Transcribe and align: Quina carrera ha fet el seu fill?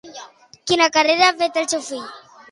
Quina 0.71 0.87
carrera 0.95 1.27
ha 1.31 1.35
fet 1.41 1.59
el 1.63 1.67
seu 1.75 1.85
fill? 1.89 2.09